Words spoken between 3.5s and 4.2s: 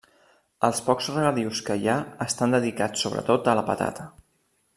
a la patata.